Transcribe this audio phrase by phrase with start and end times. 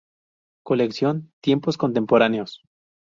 [0.65, 2.63] Colección "Tiempos contemporáneos".